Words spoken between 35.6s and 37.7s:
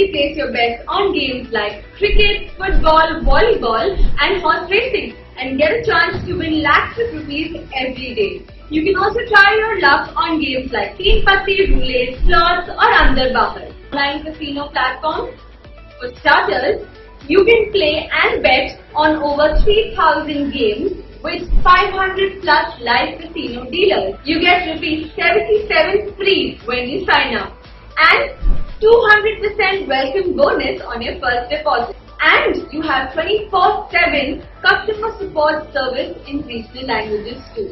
service in regional languages too.